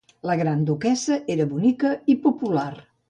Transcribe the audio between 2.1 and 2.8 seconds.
i popular.